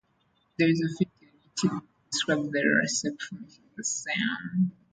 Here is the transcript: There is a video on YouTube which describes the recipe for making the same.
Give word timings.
There 0.57 0.67
is 0.67 0.81
a 0.81 0.89
video 0.97 1.31
on 1.31 1.35
YouTube 1.35 1.81
which 1.83 2.11
describes 2.11 2.49
the 2.51 2.67
recipe 2.81 3.17
for 3.19 3.35
making 3.35 3.69
the 3.77 3.83
same. 3.83 4.71